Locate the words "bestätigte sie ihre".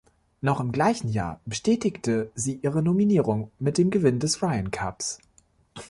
1.45-2.81